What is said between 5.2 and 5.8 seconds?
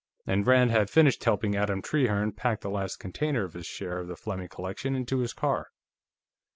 car.